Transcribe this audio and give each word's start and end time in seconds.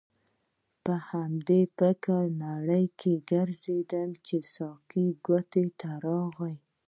په 0.83 0.93
همدې 1.09 1.61
فکرې 1.77 2.25
نړۍ 2.45 2.85
کې 2.99 3.13
ګرځیدم 3.31 4.09
چې 4.25 4.37
ساقي 4.55 5.07
کوټې 5.25 5.65
ته 5.79 5.89
راغی. 6.05 6.55